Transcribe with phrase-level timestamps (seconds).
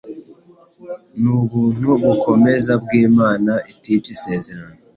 [1.21, 4.79] n’ubuntu bukomeza bw’Imana itica isezerano,